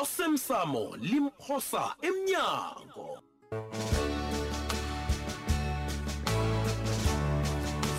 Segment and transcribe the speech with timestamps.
[0.00, 3.20] osemsamo limphosa emnyango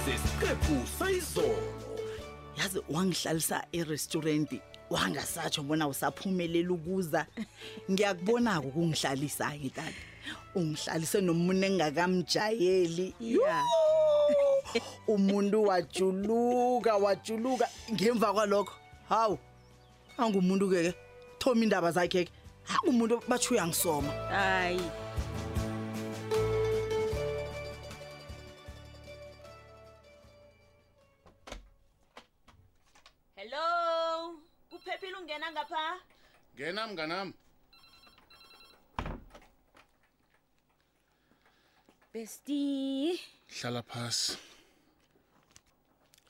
[0.05, 1.67] sesiqephu sayizolo
[2.57, 4.49] yazi wangihlalisa e-restaurant
[4.89, 7.21] wangasatsho mbona usaphumelela ukuza
[7.91, 9.93] ngiyakubonako ukungihlalisa-ke tata
[10.55, 13.61] ungihlalise nomuntu engingakamjayeli ya
[15.07, 18.73] umuntu wajuluka wajuluka ngemva kwalokho
[19.09, 19.37] hawu
[20.17, 20.93] angumuntu-ke ke
[21.45, 22.31] ukuthoma indaba zakhe ke
[22.63, 24.81] hayi umuntu batho uyangisoma hayi
[33.35, 34.37] hello
[34.69, 35.85] kuphephile ungena ngapha
[36.55, 37.33] ngena mnganami
[42.13, 42.59] besti
[43.61, 44.31] hlala phasi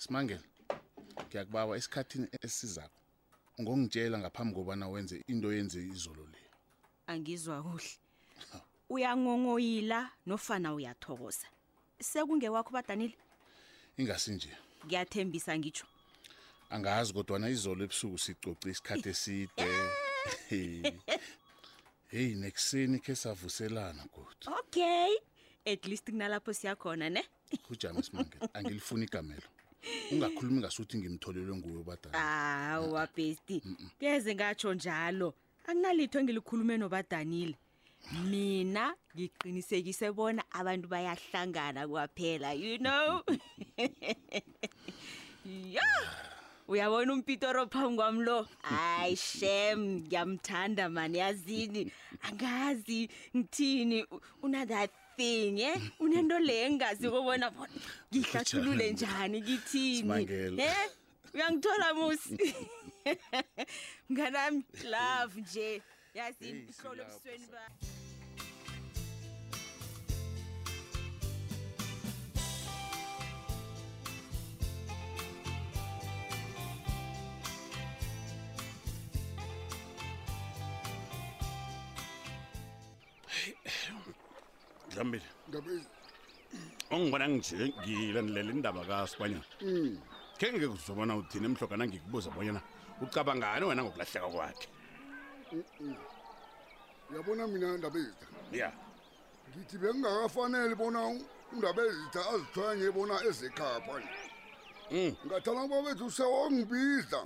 [0.04, 0.46] simangele
[1.28, 3.03] ngiyakubawa esikhathini esizakho
[3.62, 6.38] ngongitshela ngaphambi kobana wenze into yenze izolo le
[7.12, 7.92] angizwa kuhle
[8.94, 11.48] uyangongoyila nofana uyathokoza
[12.10, 13.18] sekungewakho badanile
[14.00, 14.52] ingasi nje
[14.86, 15.86] ngiyathembisa ngitsho
[16.76, 19.66] angazi kodwana izolo ebusuku sicoce isikhathi eside
[22.14, 25.12] hey nekuseni ke savuselana kodwa okay
[25.74, 27.22] at least kunalapho siyakhona ne
[27.68, 29.50] kujama simangele angilifuni igamelo
[30.12, 33.62] ungakhulumi ngasuthi ngimtholelwe nguwe ubadala hawu ah, wabesti
[34.00, 35.28] keze ngatsho njalo
[35.68, 37.56] akunalitho engilikhulume nobadanile
[38.30, 43.10] mina ngiqinisekise bona abantu bayahlangana kwaphela you know
[45.76, 45.88] ya
[46.72, 48.38] uyabona umpitoro phambi kwam lo
[48.70, 51.82] hayi shem ngiyamthanda mani yazini
[52.28, 52.98] angazi
[53.36, 54.00] ngithini
[54.46, 57.78] unathat ngifinye unento le engingazi kobona bona
[58.14, 60.28] ngihlathulule njani ngithini
[60.68, 60.90] em
[61.34, 62.36] uyangithola musi
[64.10, 64.62] mnganami
[64.94, 65.68] love nje
[66.18, 67.64] yazi ihlolo ebusweni ba
[85.04, 85.24] zambili
[86.96, 89.98] ongibona ngilandilela indaba kasibanyana mm.
[90.38, 92.62] khe ngekuzobona uthini emhlogana ngikubuza bonyana
[93.04, 94.68] ucabangani wena ngokulahleka kwakhe
[97.16, 98.26] yabona mina ndabezitha
[98.60, 98.70] ya
[99.50, 101.00] ngithi bengingakafanele bona
[101.54, 103.96] undabezitha azithwanye bona ezekhapha
[104.94, 105.12] mm.
[105.28, 107.20] ngathalanga babethu sewangibiza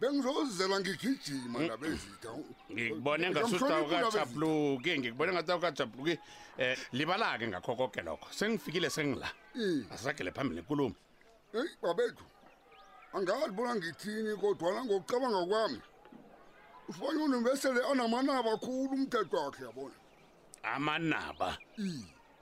[0.00, 1.64] bengizozela ngigijima mm.
[1.64, 2.32] ndaba ezitha
[2.72, 6.14] ngikubone eh, ngasuta ukajabuluki ngikubone ngathi ukajabuluki
[6.58, 9.28] um libala-ke ngakho konke lokho sengifikile sengila
[9.60, 9.84] eh.
[9.92, 10.96] asiragele phambili nenkulumo
[11.58, 12.24] eyi babethu
[13.14, 15.80] angazi bona ngithini kodwana ngokucabanga kwami
[16.88, 19.96] usibanye univesele anamanaba khulu umthetho wakhe yabona
[20.64, 21.58] amanaba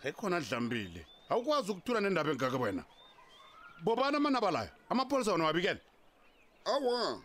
[0.03, 2.83] sekhona dlambile awukwazi ukuthula nendaba engaka wena
[3.85, 5.81] bobani amanaba layo amapholisa wona wabikele
[6.65, 7.19] awa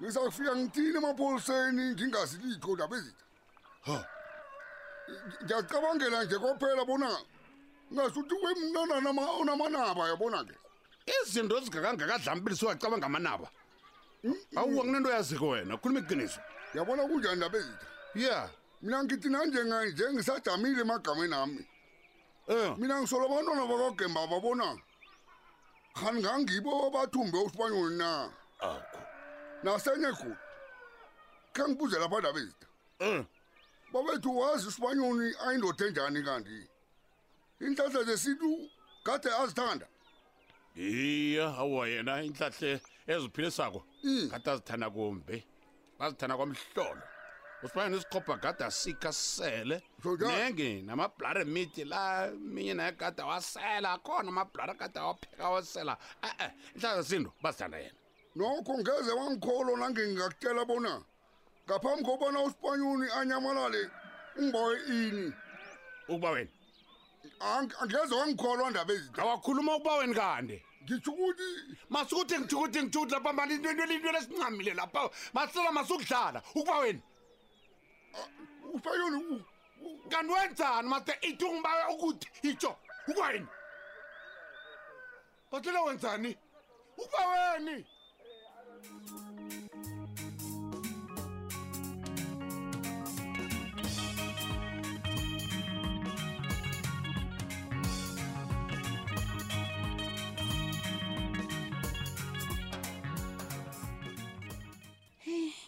[0.00, 3.24] ngizakufika ngithini emapholiseni ngingazi litho ndaba ezitha
[3.86, 3.98] ha
[5.42, 7.10] ngiyacabangela nje kwaphela bona
[7.94, 8.94] ngasuthi wemnana
[9.40, 10.54] onamanaba yabona ke
[11.14, 13.46] izinto ezingakangakadlampili sowacabanga amanaba
[14.24, 14.38] hmm?
[14.60, 16.40] awu akunento yaziko wena ukhuluma iqiniso
[16.76, 17.86] yabona kunjani ndaba ezitha
[18.24, 18.42] ya
[18.82, 21.62] mina ngithi nanjenganje ngisajamile emagameni ami
[22.52, 24.66] um mina ngisolo abantwana bakagemba babona
[25.98, 28.08] khani ngangibo bathumbe usibanyoni na
[28.66, 28.98] akho
[29.66, 30.36] nasenyegoli
[31.54, 32.66] khe ngibuze lapha ndabethu
[32.98, 33.08] eh.
[33.10, 33.22] um
[33.92, 36.56] babethu wazi usibanyoni ayindoda enjani kanti
[37.62, 38.48] iinhlahla zesintu
[39.06, 39.86] kade azithanda
[40.88, 42.70] iya awa yena iinhlahle
[43.12, 44.24] eziphilisako hmm.
[44.32, 45.36] kade azithanda kumbi
[45.98, 47.02] bazithanda kwamhlolo
[47.64, 49.76] usibanyoni isikhobha kade asikha sisele
[50.18, 55.92] nenge namablara emiti la minye naye kade wasela akhona amablara kade awapheka wasela
[56.28, 57.98] e-e iinhlahla zesintu bazithanda yena
[58.36, 61.02] nokho ngeze wangikholo nangingakutshela bona
[61.66, 63.90] ngaphambi kobona uspanyoni anyamalale
[64.36, 65.32] ungibawe ini
[66.08, 66.50] ukuba wena
[67.80, 71.48] angeze wangikholwa ndaba ezinto awakhuluma ukuba wena kande ngitsho ukuthi
[71.88, 75.02] masukuthi ngithukuthi ngithukuthi lapha mani intoentoelintwela esincamile lapha
[75.34, 77.02] masela masukudlala ukuba wena
[78.76, 79.18] uspanyoni
[80.12, 82.70] kanti wenzani mase ithi ungibawe ukuthi itsho
[83.08, 83.48] ukuba wena
[85.50, 86.30] batlela wenzani
[87.02, 87.76] ukuba weni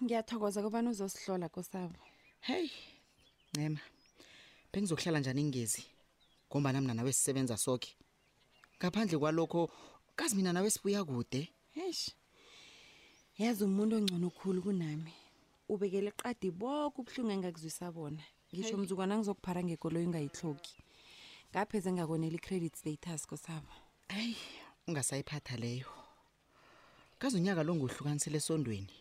[0.09, 2.01] ngiyathokoza kubani uzosihlola kosabo
[2.49, 2.71] heyi
[3.53, 3.81] ncema
[4.73, 5.83] bengizokuhlala njani ingezi
[6.51, 7.93] ngomba nami nanawe sisebenza sokhe
[8.81, 9.63] ngaphandle kwalokho
[10.17, 11.41] kazi mina nawe sibuya kude
[11.77, 12.05] hesh
[13.41, 15.13] yazi umuntu ongcono okhulu kunami
[15.73, 18.81] ubekele qadi boke ubuhlungu engakuzwisa bona ngisho hey.
[18.83, 20.75] mzukwana ngizokuphara ngekoloyi ungayihloki
[21.53, 23.69] ngapheze ngakonela i-credit status kosabo
[24.09, 24.37] hayi
[24.89, 25.98] ungasayiphatha leyo
[27.19, 28.95] kaze unyaka lo ngohlukanisele esondweni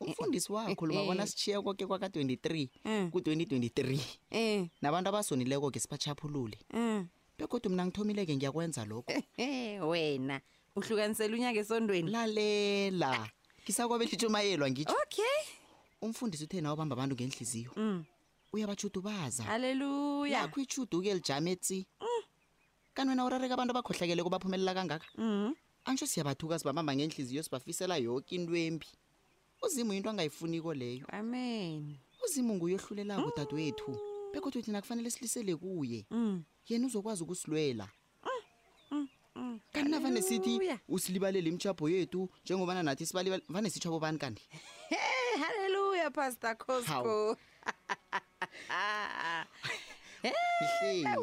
[0.00, 1.28] umfundisi wakho lubabona eh, eh.
[1.30, 3.06] sitshiya koke kwaka-23 eh.
[3.10, 6.58] ku-2023 nabantu abasonileko ke sibachaphulule
[7.38, 9.12] bekodwa mina ngithomileke ngiyakwenza lokho
[9.90, 10.40] wena
[10.76, 13.30] uhlukanisele unyaka esondweni lalela
[13.62, 15.38] ngisakwabe lishumayelwa ngitsho okay
[16.02, 18.04] umfundisi uthe nawo bamba abantu ngenhliziyo mm.
[18.52, 22.22] uyabachudubaza aleluya akho ichudu ke lijametsi mm.
[22.94, 25.54] kanti wena urareka abantu abakhohlakele kubaphumelela kangaka mm
[25.88, 28.86] antsho siyabathuka sibamamba ngenhliziyo sibafisela yoke into embi
[29.62, 33.32] uzimu into angayifuniko leyo amen uzimu nguyohlulelako mm.
[33.36, 33.98] dadewethu
[34.32, 36.42] bekodwa thina kufanele silisele kuye mm.
[36.68, 37.88] yena uzokwazi ukusilwela
[38.24, 38.40] mm.
[38.90, 39.08] Mm.
[39.34, 39.60] Mm.
[39.72, 44.48] kanti navane sithi usilibalele imitshapho yethu njengobana nathi sivane sitsho abobani kanti
[45.40, 47.36] halleluya pastor cosco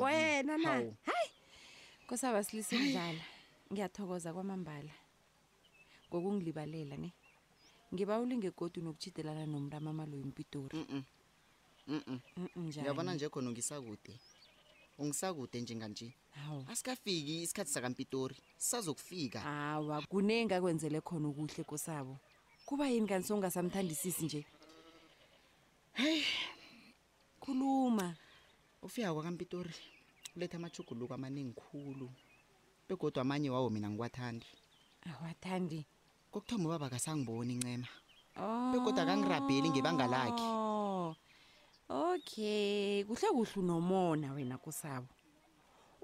[0.02, 0.70] wena na
[1.06, 1.30] hayi
[2.08, 3.22] kosaba silise mdlala
[3.74, 4.94] ngiyathokoza kwamambala
[6.10, 7.10] ngokungilibalela ne
[7.94, 10.78] ngiba ulinge godu nokutshidelana nomramamalo yompitori
[12.62, 14.14] ngiyabona nje khona ungisakude
[15.02, 16.08] ungisakude njenganje
[16.72, 22.14] asikafiki isikhathi sakampitori sisazokufika hawa kunenga akwenzele khona ukuhle kosabo
[22.68, 24.42] kuba yini kanti sokungasamthandisisi nje
[26.00, 26.24] heyi
[27.44, 28.08] khuluma
[28.86, 29.74] ufika kwakampitori
[30.36, 32.10] uletha amachuguluko amaningi khulu
[32.88, 34.46] begodwa amanye wawo mina ngiwathandi
[35.10, 35.82] awathandi
[36.32, 37.90] kokuthoma ubaba kasangiboni incema
[38.38, 38.72] oh.
[38.74, 40.46] begodwa kangirabheli ngebanga lakhe
[41.90, 45.10] okay kuhle kuhle unomona wena kusabo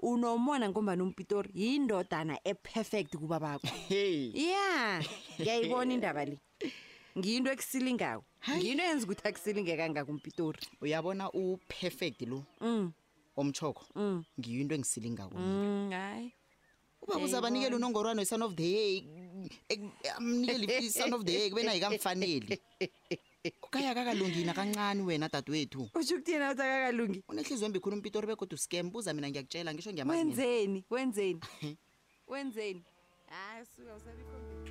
[0.02, 3.70] unomona ngombani umpitori yindodana eperfect kubabakho
[4.50, 4.98] ya
[5.38, 6.36] ngiyayibona indaba le
[7.14, 8.26] ngiyinto ekusilingako
[8.58, 12.90] ngiyinto yenza ukuthi akusilinge kangaka umpitori uyabona uperfect lo mm.
[13.38, 14.26] omchoko mm.
[14.38, 16.30] ngiyinto engisilingako mina mm, hayi
[17.02, 19.02] uba uzabanikela unongorwano son of the year
[20.16, 22.58] amnikele son of the year kube nayikamfaneli
[23.62, 28.36] okaye akakalungina kancane wena dadewethu utsho ukuthi yena uthi akakalungi unehliziyo embi khulu umpito orbe
[28.36, 31.40] kodwa uscam buza mina ngiyakutshela ngisho ngiyawenzeni wenzeni
[32.28, 32.82] wenzeni
[33.26, 34.61] hayi ah, suka usabikhoi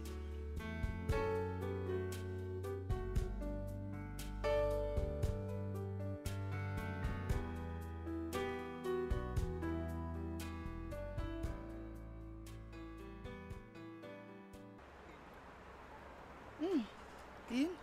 [17.57, 17.77] yini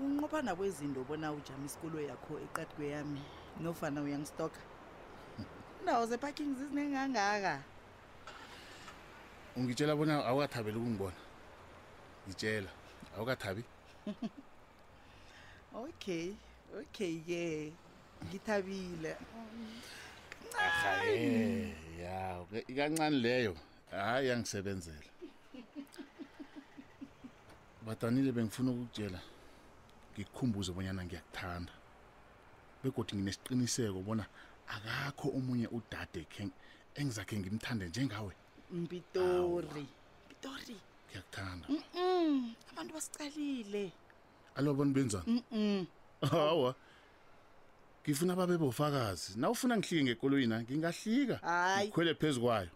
[0.00, 3.22] unqophana kwezinto obona ujama isikolo yakho eqadikwe yami
[3.62, 4.60] nofana uyangistoka
[5.78, 7.54] indawo zeparking zizinengangaka
[9.56, 11.20] ungitshela bona awukathabeli ukungibona
[12.26, 12.70] ngitshela
[13.14, 13.62] awukathabi
[15.84, 16.24] okay
[16.80, 17.44] okay ye
[18.24, 19.12] ngithabile
[20.54, 22.16] kancane ya
[22.72, 23.52] ikancane leyo
[24.00, 25.06] hhayi yangisebenzela
[27.86, 29.20] badanile bengifuna ukukutshela
[30.14, 31.72] ngikukhumbuze bonyana ngiyakuthanda
[32.82, 34.24] begodi nginesiqiniseko bona
[34.74, 36.22] akakho omunye udade
[36.98, 38.32] engizakhe ngimthande njengawe
[38.82, 39.84] mpitori
[40.26, 41.64] mpitori ngiyakuthanda
[42.70, 43.84] abantu basicalile
[44.58, 45.36] alo bona benzani
[46.30, 46.72] hawa
[48.02, 51.36] ngifuna babe bofakazi na ufuna ngihlike ngekoloyina ngingahlika
[51.92, 52.70] khwele phezu kwayo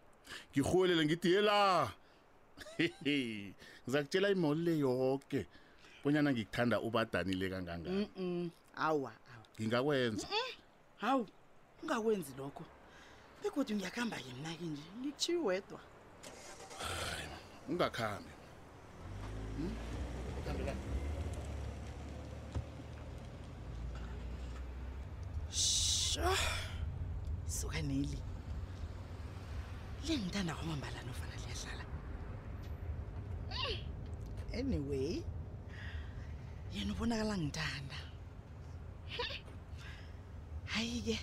[0.51, 1.57] ngirhuwelele ngidiyela
[3.85, 5.41] ngizakutshela imoli le yonke
[6.03, 8.07] bonyana ngikuthanda ubadanile kangangani
[8.89, 9.13] awa
[9.61, 10.27] ngingakwenza
[11.03, 11.25] hawu
[11.83, 12.65] ungakwenzi lokho
[13.43, 15.81] begodwa ngiyakuhamba-ke mna-ke nje ngikutshiye wedwa
[17.71, 18.33] ungakhambi
[25.51, 26.35] sho
[27.57, 28.19] suka neli
[30.07, 31.32] le ngithanda kwamambala nofana
[34.53, 35.23] anyway
[36.75, 37.99] yena ubonakala ngithanda
[40.73, 41.17] hayi-ke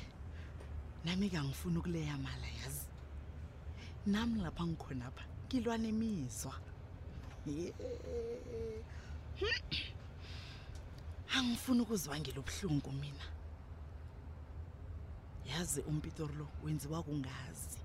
[1.06, 2.88] nami-ke angifuni ukuleya mala yazi
[4.14, 6.54] nami lapha ngikhonapha ngilwane emiswa
[11.36, 13.26] angifuni ukuzibangela ubuhlungu mina
[15.50, 17.79] yazi umpitori lo wenziwa kungazi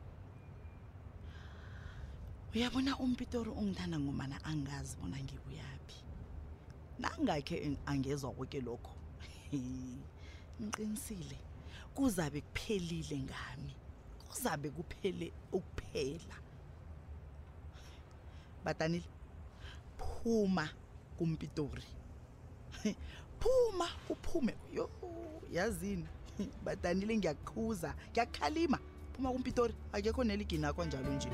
[2.55, 5.99] uyabona umpitori ungithanda ngomana angazi bona ngibuyaphi
[7.03, 8.95] nangakhe angezwa koke lokho
[10.63, 11.39] ngiqinisile
[11.97, 13.75] kuzabe kuphelile ngami
[14.31, 16.35] kuzabe kuphele ukuphela
[18.65, 19.09] batanile
[19.99, 20.65] phuma
[21.19, 21.83] kumpitori
[23.41, 24.85] phuma uphume yo
[25.51, 26.07] yazini
[26.65, 28.79] batanile ngiyakhuza ngiyakhalima
[29.13, 31.31] phuma kumpitori akekho neligini akho njalo nje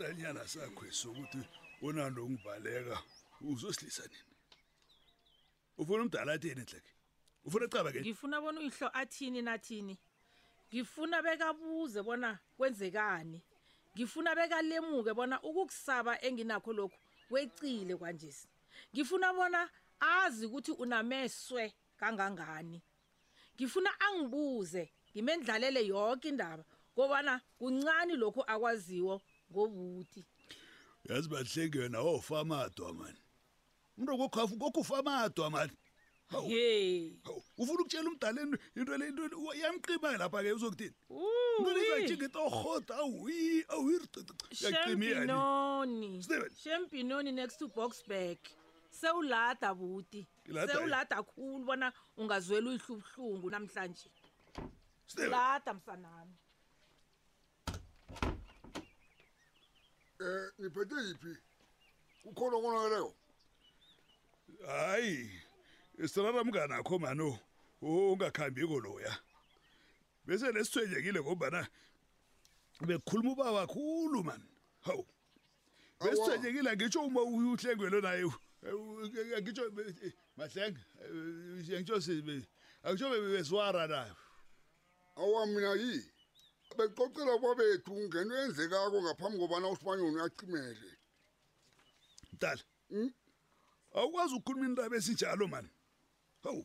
[0.00, 1.38] isitayilanyana sakho sokuthi
[1.82, 2.98] unando ngibaleka
[3.46, 4.22] uzosilisa nini
[5.78, 6.92] ufuna umdala athini hleke
[7.44, 9.98] ufuna icaba ke ngifuna bona uyihlo athini nathini
[10.74, 13.42] ngifuna bekabuze bona kwenzekani
[13.96, 16.96] ngifuna bekalemuke bona ukukusaba enginakho lokhu
[17.28, 18.48] kwecile kanjesi
[18.94, 19.68] ngifuna bona
[20.00, 22.80] azi ukuthi unameswe kangangani
[23.56, 26.64] ngifuna angibuze ngimendlalele yonke indaba
[26.96, 29.20] kobana kuncane lokhu akwaziwo
[29.52, 30.22] ngobuti
[31.08, 33.18] yazi bahlengi yena wawufamadwa oh, mani
[33.98, 35.72] umntu kokhafu kokho ufamadwa mani
[36.46, 37.12] ye
[37.58, 40.94] ufuna ukutshela umdaleni into le into yamqimake lapha-ke uzokuthini
[41.60, 43.36] ntoleaingetohota awi
[43.74, 46.08] awiriyaqimiyani
[46.62, 48.38] shembinoni next to boxburg
[49.00, 50.26] sewulada buti
[50.70, 51.88] sewulada khulu bona
[52.18, 54.10] ungazwela uyihlubuhlungu namhlanje
[55.30, 56.36] lada msanami
[60.20, 60.26] Eh,
[60.58, 61.32] niphethe yiphi?
[62.26, 63.14] Ukhona okonakeleyo?
[64.66, 65.30] Hayi.
[65.98, 67.38] Isirara mngana akho mano.
[67.82, 69.12] Ungakhambi koloya.
[70.26, 71.68] Bese lesithwenyekile ngoba na
[72.86, 74.42] bekukhuluma ubaba kakhulu man.
[74.84, 75.06] Hawu.
[76.00, 78.24] Besithwenyekile ngisho uma uhlengwelo naye.
[79.40, 79.64] Ngisho
[80.36, 80.80] mahlenga.
[81.08, 82.46] Ngisho sibe.
[82.82, 84.12] Akusho bebezwara naye.
[85.16, 86.04] Awamina yini?
[86.76, 90.90] beqocela kwabethu ungena uyenzekako ngaphambi kobana usibanyoni uyacimele
[92.32, 93.10] mdala hmm?
[93.94, 95.68] awukwazi ukukhuluma indaba esinjalo mani
[96.42, 96.62] hawu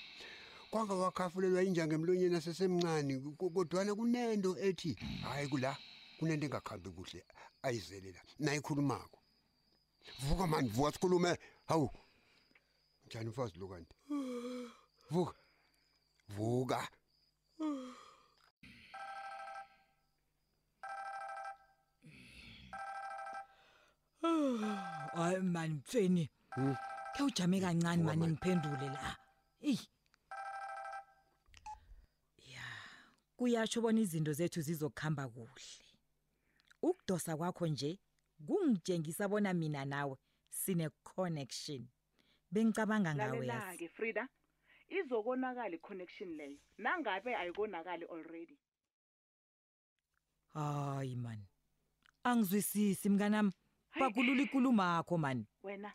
[0.71, 4.89] kwange wakhafulelwa injanga emlonyeni asesemncane kodwana kunento ethi
[5.25, 5.71] hhayi kula
[6.17, 7.19] kunento engakhambi kuhle
[7.65, 9.17] ayizele la nayikhulumako
[10.25, 11.31] vuka mani vuka sikhulume
[11.69, 11.89] hawu
[13.05, 13.95] njani ufazi lo kanti
[15.13, 15.37] vuka
[16.35, 16.79] vuka
[25.17, 26.23] hayi mani mfeni
[26.55, 26.75] hmm?
[27.15, 28.99] khawujame kancane mani ngiphendule la
[29.69, 29.83] eyi
[33.41, 35.65] kuyasho bona izinto zethu zizokuhamba kuhle
[36.89, 37.97] ukudosa kwakho nje
[38.47, 40.13] kungitshengisa bona mina nawe
[40.53, 41.81] sine connection
[42.53, 44.23] bengicabanga ngawe yasi ke Frida
[44.97, 48.57] izokonakala iconnection leyo nangabe ayikonakali already
[50.53, 51.41] hayi man
[52.23, 53.49] angizwisisi mnganami
[53.99, 55.89] bakulula inkulumo yakho man wena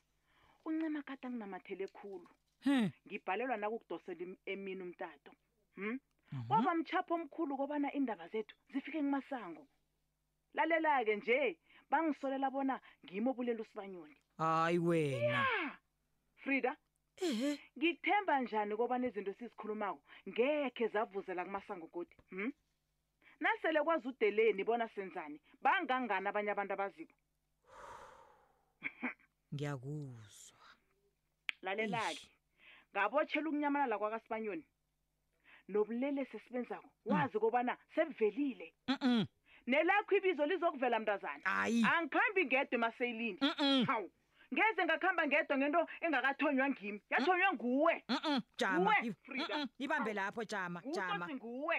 [0.66, 2.26] uncema kata nginamathele khulu
[2.66, 2.90] hm.
[3.06, 5.30] ngibhalelwa nakukudosela emini umtato
[5.78, 5.94] hm
[6.36, 6.50] Mhm.
[6.52, 9.66] waba mchapho omkhulu kobana indaba zethu zifike kumasango
[10.54, 11.58] lalela ke nje
[11.90, 15.46] bangisolela bona ngimo bulela usibanyoni hayi wena
[16.44, 16.76] Frida
[17.24, 22.52] ehe ngithemba njani kobana izinto sizikhulumako ngeke zavuzela kumasango kodwa hm
[23.40, 27.16] nasele kwazi udeleni bona senzani bangangana abanye abantu abaziko
[29.56, 30.66] ngiyakuzwa
[31.64, 32.28] lalelaki
[32.92, 34.66] ngabotshela ukunyamalala kwakasibanyoni
[35.68, 36.90] lobulelesi sibenza mm.
[37.12, 39.24] wazi kobana sebuvelile mhm
[39.66, 43.38] nelakho ibizo lizokuvela mntazana angikhambi ngedwe maseyilini
[43.86, 44.10] hawu
[44.54, 47.94] ngeze ngakuhamba ngedwa ngento engakathonywa ngimi yathonywa nguwe
[48.58, 48.94] jama
[49.78, 51.78] ibambe lapho jama jama nguwe